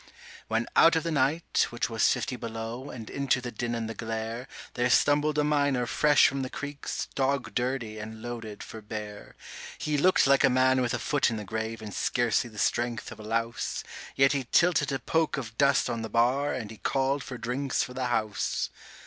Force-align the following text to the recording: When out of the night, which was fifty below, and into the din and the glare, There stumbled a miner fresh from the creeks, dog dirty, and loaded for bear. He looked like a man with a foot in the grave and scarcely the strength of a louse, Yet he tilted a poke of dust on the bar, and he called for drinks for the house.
When 0.47 0.65
out 0.75 0.95
of 0.95 1.03
the 1.03 1.11
night, 1.11 1.67
which 1.69 1.87
was 1.87 2.09
fifty 2.09 2.35
below, 2.35 2.89
and 2.89 3.07
into 3.07 3.39
the 3.39 3.51
din 3.51 3.75
and 3.75 3.87
the 3.87 3.93
glare, 3.93 4.47
There 4.73 4.89
stumbled 4.89 5.37
a 5.37 5.43
miner 5.43 5.85
fresh 5.85 6.25
from 6.25 6.41
the 6.41 6.49
creeks, 6.49 7.05
dog 7.13 7.53
dirty, 7.53 7.99
and 7.99 8.19
loaded 8.19 8.63
for 8.63 8.81
bear. 8.81 9.35
He 9.77 9.99
looked 9.99 10.25
like 10.25 10.43
a 10.43 10.49
man 10.49 10.81
with 10.81 10.95
a 10.95 10.97
foot 10.97 11.29
in 11.29 11.37
the 11.37 11.45
grave 11.45 11.83
and 11.83 11.93
scarcely 11.93 12.49
the 12.49 12.57
strength 12.57 13.11
of 13.11 13.19
a 13.19 13.23
louse, 13.23 13.83
Yet 14.15 14.31
he 14.31 14.45
tilted 14.51 14.91
a 14.91 14.97
poke 14.97 15.37
of 15.37 15.55
dust 15.59 15.87
on 15.87 16.01
the 16.01 16.09
bar, 16.09 16.51
and 16.51 16.71
he 16.71 16.77
called 16.77 17.23
for 17.23 17.37
drinks 17.37 17.83
for 17.83 17.93
the 17.93 18.05
house. 18.07 18.71